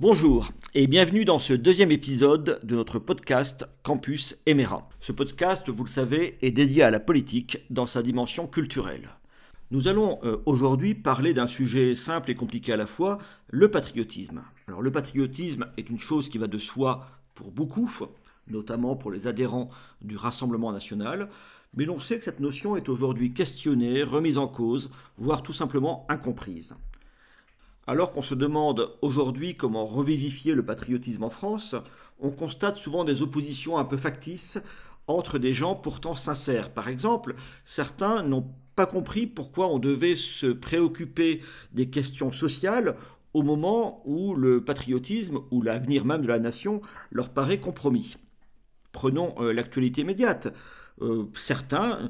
[0.00, 4.88] Bonjour et bienvenue dans ce deuxième épisode de notre podcast Campus Emera.
[4.98, 9.10] Ce podcast, vous le savez, est dédié à la politique dans sa dimension culturelle.
[9.70, 13.18] Nous allons euh, aujourd'hui parler d'un sujet simple et compliqué à la fois,
[13.48, 14.40] le patriotisme.
[14.68, 17.94] Alors le patriotisme est une chose qui va de soi pour beaucoup,
[18.48, 19.68] notamment pour les adhérents
[20.00, 21.28] du Rassemblement national,
[21.76, 24.88] mais l'on sait que cette notion est aujourd'hui questionnée, remise en cause,
[25.18, 26.74] voire tout simplement incomprise.
[27.90, 31.74] Alors qu'on se demande aujourd'hui comment revivifier le patriotisme en France,
[32.20, 34.60] on constate souvent des oppositions un peu factices
[35.08, 36.70] entre des gens pourtant sincères.
[36.70, 41.40] Par exemple, certains n'ont pas compris pourquoi on devait se préoccuper
[41.72, 42.94] des questions sociales
[43.34, 48.18] au moment où le patriotisme ou l'avenir même de la nation leur paraît compromis.
[48.92, 50.54] Prenons euh, l'actualité immédiate.
[51.02, 52.08] Euh, certains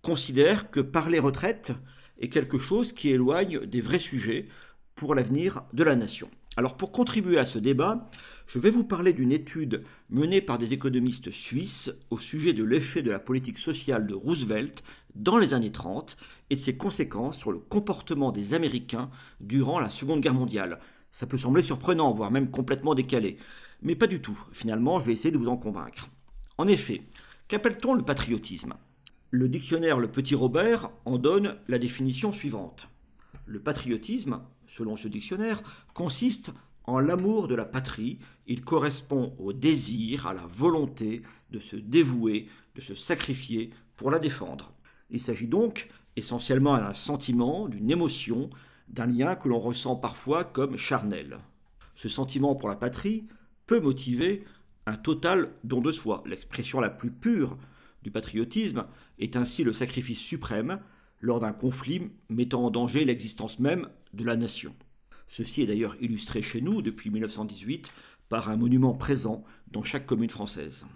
[0.00, 1.72] considèrent que parler retraite,
[2.18, 4.48] est quelque chose qui éloigne des vrais sujets
[4.94, 6.30] pour l'avenir de la nation.
[6.56, 8.08] Alors pour contribuer à ce débat,
[8.46, 13.02] je vais vous parler d'une étude menée par des économistes suisses au sujet de l'effet
[13.02, 14.82] de la politique sociale de Roosevelt
[15.14, 16.16] dans les années 30
[16.48, 19.10] et de ses conséquences sur le comportement des Américains
[19.40, 20.78] durant la Seconde Guerre mondiale.
[21.12, 23.36] Ça peut sembler surprenant, voire même complètement décalé,
[23.82, 24.38] mais pas du tout.
[24.52, 26.08] Finalement, je vais essayer de vous en convaincre.
[26.56, 27.02] En effet,
[27.48, 28.74] qu'appelle-t-on le patriotisme?
[29.30, 32.88] Le dictionnaire Le Petit Robert en donne la définition suivante.
[33.46, 35.62] Le patriotisme, selon ce dictionnaire,
[35.94, 36.52] consiste
[36.84, 42.48] en l'amour de la patrie, il correspond au désir, à la volonté de se dévouer,
[42.76, 44.72] de se sacrifier pour la défendre.
[45.10, 48.50] Il s'agit donc essentiellement d'un sentiment, d'une émotion,
[48.88, 51.38] d'un lien que l'on ressent parfois comme charnel.
[51.96, 53.26] Ce sentiment pour la patrie
[53.66, 54.44] peut motiver
[54.86, 57.58] un total don de soi, l'expression la plus pure
[58.06, 58.84] du patriotisme
[59.18, 60.78] est ainsi le sacrifice suprême
[61.20, 64.76] lors d'un conflit mettant en danger l'existence même de la nation.
[65.26, 67.92] Ceci est d'ailleurs illustré chez nous depuis 1918
[68.28, 69.42] par un monument présent
[69.72, 70.86] dans chaque commune française.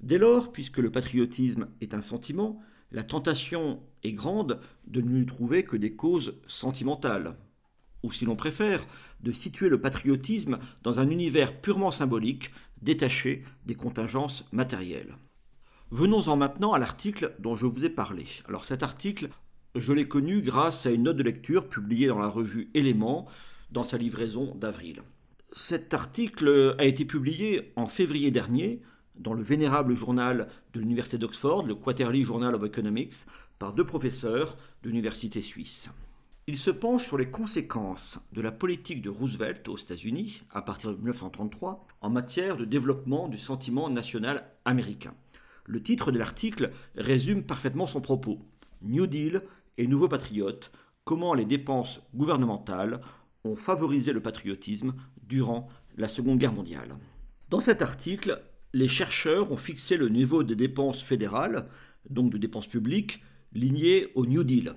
[0.00, 5.26] Dès lors, puisque le patriotisme est un sentiment, la tentation est grande de ne lui
[5.26, 7.36] trouver que des causes sentimentales,
[8.02, 8.86] ou si l'on préfère,
[9.20, 12.50] de situer le patriotisme dans un univers purement symbolique,
[12.80, 15.18] détaché des contingences matérielles.
[15.92, 18.26] Venons-en maintenant à l'article dont je vous ai parlé.
[18.48, 19.28] Alors cet article,
[19.76, 23.26] je l'ai connu grâce à une note de lecture publiée dans la revue Éléments
[23.70, 25.02] dans sa livraison d'avril.
[25.52, 28.82] Cet article a été publié en février dernier
[29.14, 33.24] dans le vénérable journal de l'Université d'Oxford, le Quarterly Journal of Economics,
[33.60, 35.88] par deux professeurs d'université suisse.
[36.48, 40.90] Il se penche sur les conséquences de la politique de Roosevelt aux États-Unis, à partir
[40.90, 45.14] de 1933, en matière de développement du sentiment national américain.
[45.66, 48.38] Le titre de l'article résume parfaitement son propos.
[48.82, 49.42] New Deal
[49.78, 50.70] et Nouveau Patriote,
[51.04, 53.00] comment les dépenses gouvernementales
[53.44, 56.96] ont favorisé le patriotisme durant la Seconde Guerre mondiale.
[57.48, 61.68] Dans cet article, les chercheurs ont fixé le niveau des dépenses fédérales,
[62.10, 63.22] donc de dépenses publiques,
[63.52, 64.74] liées au New Deal,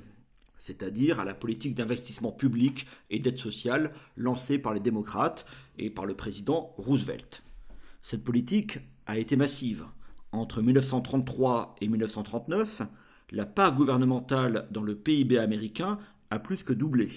[0.57, 5.45] c'est-à-dire à la politique d'investissement public et d'aide sociale lancée par les démocrates
[5.77, 7.43] et par le président Roosevelt.
[8.01, 9.85] Cette politique a été massive.
[10.31, 12.83] Entre 1933 et 1939,
[13.31, 17.09] la part gouvernementale dans le PIB américain a plus que doublé.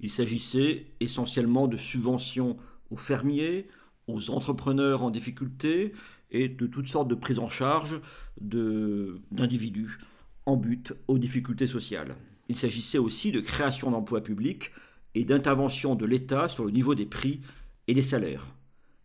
[0.00, 2.58] Il s'agissait essentiellement de subventions
[2.90, 3.68] aux fermiers,
[4.06, 5.92] aux entrepreneurs en difficulté
[6.30, 8.00] et de toutes sortes de prises en charge
[8.40, 9.98] d'individus
[10.46, 12.16] en but aux difficultés sociales.
[12.48, 14.72] Il s'agissait aussi de création d'emplois publics
[15.14, 17.40] et d'intervention de l'État sur le niveau des prix
[17.86, 18.54] et des salaires.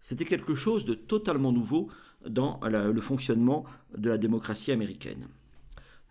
[0.02, 1.90] C'était quelque chose de totalement nouveau
[2.26, 3.66] dans le fonctionnement
[3.98, 5.28] de la démocratie américaine.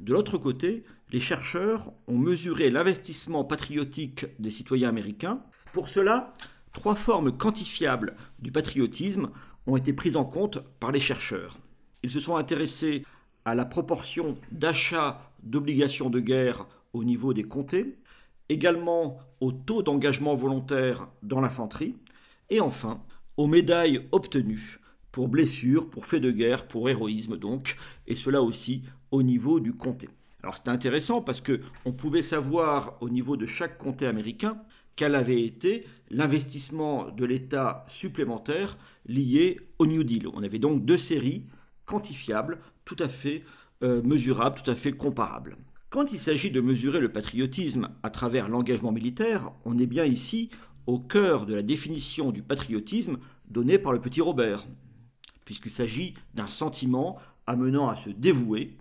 [0.00, 5.40] De l'autre côté, les chercheurs ont mesuré l'investissement patriotique des citoyens américains.
[5.72, 6.32] Pour cela,
[6.72, 9.30] trois formes quantifiables du patriotisme
[9.66, 11.58] ont été prises en compte par les chercheurs.
[12.02, 13.04] Ils se sont intéressés
[13.44, 17.98] à la proportion d'achat d'obligations de guerre au niveau des comtés,
[18.48, 21.96] également au taux d'engagement volontaire dans l'infanterie,
[22.50, 23.02] et enfin
[23.36, 24.80] aux médailles obtenues
[25.18, 27.76] pour blessures, pour faits de guerre, pour héroïsme donc,
[28.06, 30.08] et cela aussi au niveau du comté.
[30.44, 34.62] Alors c'était intéressant parce que on pouvait savoir au niveau de chaque comté américain
[34.94, 40.28] quel avait été l'investissement de l'État supplémentaire lié au New Deal.
[40.34, 41.46] On avait donc deux séries
[41.84, 43.42] quantifiables, tout à fait
[43.82, 45.56] euh, mesurables, tout à fait comparables.
[45.90, 50.50] Quand il s'agit de mesurer le patriotisme à travers l'engagement militaire, on est bien ici
[50.86, 53.18] au cœur de la définition du patriotisme
[53.50, 54.64] donnée par le petit Robert
[55.48, 57.16] puisqu'il s'agit d'un sentiment
[57.46, 58.76] amenant à se dévouer,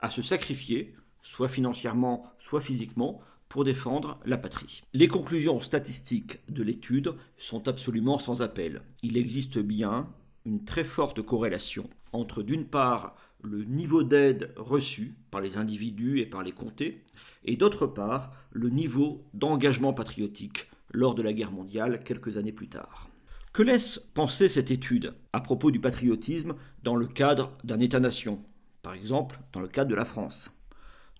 [0.00, 0.92] à se sacrifier,
[1.22, 4.82] soit financièrement, soit physiquement, pour défendre la patrie.
[4.92, 8.82] Les conclusions statistiques de l'étude sont absolument sans appel.
[9.04, 10.08] Il existe bien
[10.44, 16.26] une très forte corrélation entre d'une part le niveau d'aide reçu par les individus et
[16.26, 17.04] par les comtés,
[17.44, 22.68] et d'autre part le niveau d'engagement patriotique lors de la guerre mondiale quelques années plus
[22.68, 23.09] tard.
[23.52, 26.54] Que laisse penser cette étude à propos du patriotisme
[26.84, 28.44] dans le cadre d'un État-nation,
[28.80, 30.52] par exemple dans le cadre de la France?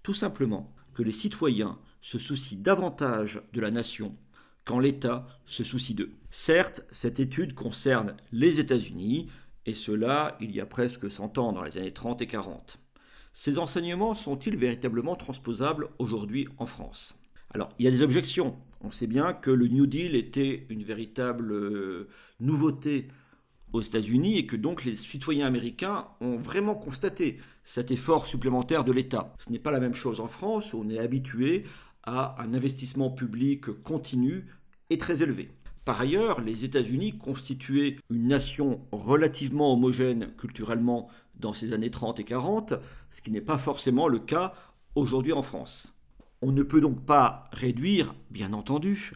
[0.04, 4.16] Tout simplement que les citoyens se soucient davantage de la nation
[4.64, 6.12] quand l'État se soucie d'eux.
[6.30, 9.28] Certes, cette étude concerne les États-Unis,
[9.66, 12.78] et cela il y a presque 100 ans, dans les années 30 et 40.
[13.32, 17.18] Ces enseignements sont-ils véritablement transposables aujourd'hui en France?
[17.52, 18.56] Alors, il y a des objections.
[18.82, 22.08] On sait bien que le New Deal était une véritable euh,
[22.40, 23.08] nouveauté
[23.72, 28.92] aux États-Unis et que donc les citoyens américains ont vraiment constaté cet effort supplémentaire de
[28.92, 29.34] l'État.
[29.38, 31.64] Ce n'est pas la même chose en France on est habitué
[32.02, 34.46] à un investissement public continu
[34.88, 35.50] et très élevé.
[35.84, 42.24] Par ailleurs, les États-Unis constituaient une nation relativement homogène culturellement dans ces années 30 et
[42.24, 42.74] 40,
[43.10, 44.54] ce qui n'est pas forcément le cas
[44.94, 45.94] aujourd'hui en France.
[46.42, 49.12] On ne peut donc pas réduire, bien entendu,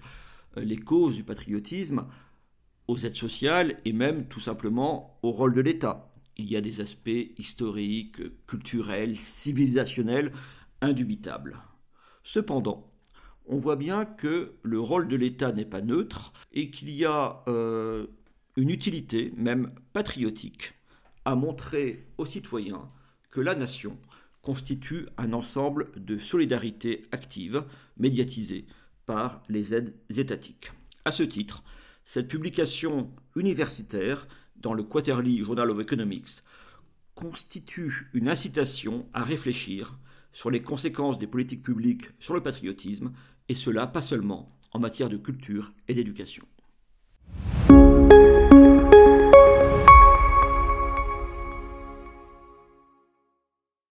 [0.57, 2.07] les causes du patriotisme
[2.87, 6.11] aux aides sociales et même tout simplement au rôle de l'État.
[6.37, 10.33] Il y a des aspects historiques, culturels, civilisationnels
[10.81, 11.59] indubitables.
[12.23, 12.91] Cependant,
[13.47, 17.43] on voit bien que le rôle de l'État n'est pas neutre et qu'il y a
[17.49, 18.07] euh,
[18.57, 20.75] une utilité, même patriotique,
[21.25, 22.91] à montrer aux citoyens
[23.31, 23.99] que la nation
[24.45, 27.65] constitue un ensemble de solidarité active,
[27.97, 28.67] médiatisée
[29.07, 30.71] par les aides étatiques.
[31.05, 31.65] À ce titre,
[32.05, 36.43] cette publication universitaire dans le Quarterly Journal of Economics
[37.15, 39.99] constitue une incitation à réfléchir
[40.33, 43.13] sur les conséquences des politiques publiques sur le patriotisme,
[43.49, 46.45] et cela pas seulement en matière de culture et d'éducation.